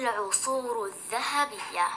العصور 0.00 0.86
الذهبية. 0.86 1.88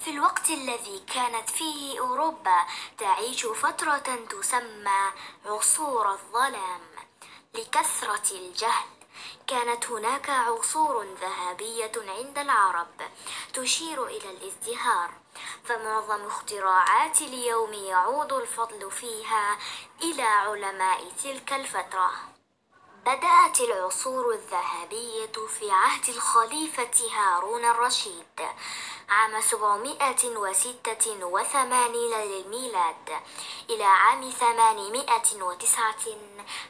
في 0.00 0.10
الوقت 0.10 0.50
الذي 0.50 1.04
كانت 1.14 1.50
فيه 1.50 2.00
أوروبا 2.00 2.66
تعيش 2.98 3.46
فترة 3.46 4.18
تسمى 4.30 5.12
عصور 5.46 6.10
الظلام. 6.10 6.80
لكثرة 7.54 8.36
الجهل 8.36 8.86
كانت 9.46 9.86
هناك 9.86 10.30
عصور 10.30 11.04
ذهبية 11.20 11.92
عند 11.96 12.38
العرب 12.38 13.00
تشير 13.54 14.06
إلى 14.06 14.30
الازدهار. 14.30 15.10
فمعظم 15.64 16.26
اختراعات 16.26 17.20
اليوم 17.20 17.72
يعود 17.72 18.32
الفضل 18.32 18.90
فيها 18.90 19.58
إلى 20.02 20.22
علماء 20.22 21.10
تلك 21.22 21.52
الفترة. 21.52 22.35
بدأت 23.06 23.60
العصور 23.60 24.34
الذهبية 24.34 25.46
في 25.48 25.70
عهد 25.70 26.08
الخليفة 26.08 27.10
هارون 27.12 27.64
الرشيد 27.64 28.40
عام 29.08 29.40
786 29.40 32.04
للميلاد 32.14 33.20
إلى 33.70 33.84
عام 33.84 34.30
809 34.30 35.94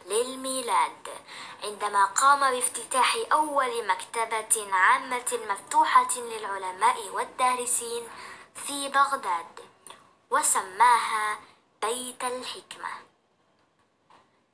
للميلاد. 0.06 1.08
عندما 1.64 2.04
قام 2.04 2.50
بافتتاح 2.50 3.16
أول 3.32 3.86
مكتبة 3.86 4.66
عامة 4.72 5.38
مفتوحة 5.50 6.14
للعلماء 6.16 7.08
والدارسين 7.12 8.08
في 8.54 8.88
بغداد 8.88 9.60
وسماها 10.30 11.38
بيت 11.82 12.24
الحكمة. 12.24 13.15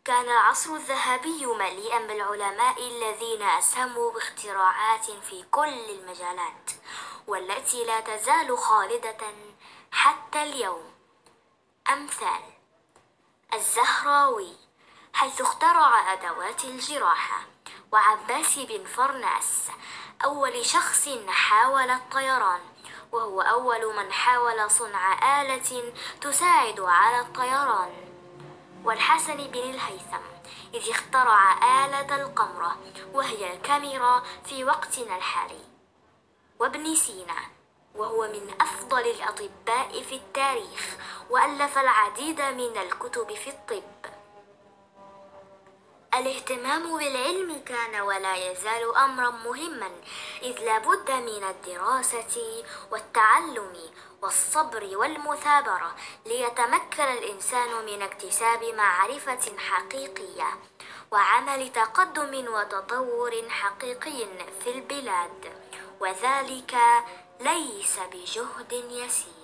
كان 0.04 0.24
العصر 0.24 0.74
الذهبي 0.74 1.46
مليئا 1.46 1.98
بالعلماء 1.98 2.88
الذين 2.88 3.42
أسهموا 3.42 4.12
باختراعات 4.12 5.10
في 5.10 5.44
كل 5.50 5.90
المجالات 5.90 6.70
والتي 7.26 7.84
لا 7.84 8.00
تزال 8.00 8.58
خالدة 8.58 9.16
حتى 9.92 10.42
اليوم. 10.42 10.92
أمثال 11.88 12.42
الزهراوي 13.54 14.56
حيث 15.14 15.40
اخترع 15.40 16.12
أدوات 16.12 16.64
الجراحة 16.64 17.40
وعباس 17.92 18.58
بن 18.58 18.84
فرناس 18.84 19.68
أول 20.24 20.66
شخص 20.66 21.08
حاول 21.28 21.90
الطيران 21.90 22.60
وهو 23.12 23.40
أول 23.40 23.96
من 23.96 24.12
حاول 24.12 24.70
صنع 24.70 25.42
آلة 25.42 25.92
تساعد 26.20 26.80
على 26.80 27.20
الطيران. 27.20 28.11
والحسن 28.84 29.36
بن 29.36 29.58
الهيثم 29.58 30.24
إذ 30.74 30.90
اخترع 30.90 31.52
آلة 31.84 32.16
القمرة 32.22 32.76
وهي 33.12 33.52
الكاميرا 33.52 34.22
في 34.44 34.64
وقتنا 34.64 35.16
الحالي. 35.16 35.64
وابن 36.58 36.94
سينا 36.94 37.36
وهو 37.94 38.28
من 38.28 38.54
أفضل 38.60 39.00
الأطباء 39.00 40.02
في 40.02 40.14
التاريخ 40.14 40.96
وألف 41.30 41.78
العديد 41.78 42.40
من 42.40 42.76
الكتب 42.76 43.34
في 43.34 43.50
الطب. 43.50 44.12
الاهتمام 46.14 46.98
بالعلم 46.98 47.62
كان 47.66 48.00
ولا 48.00 48.34
يزال 48.50 48.96
امرا 48.96 49.30
مهما 49.30 49.90
إذ 50.42 50.58
لابد 50.64 51.10
من 51.10 51.44
الدراسة 51.44 52.64
والتعلم 52.90 53.76
والصبر 54.22 54.96
والمثابرة 54.96 55.94
ليتمكن 56.26 57.02
الإنسان 57.02 57.84
من 57.86 58.02
اكتساب 58.02 58.64
معرفة 58.64 59.58
حقيقية 59.58 60.46
وعمل 61.10 61.72
تقدم 61.72 62.54
وتطور 62.54 63.48
حقيقي 63.48 64.26
في 64.64 64.70
البلاد 64.70 65.52
وذلك 66.00 66.74
ليس 67.40 67.98
بجهد 68.12 68.72
يسير. 68.72 69.41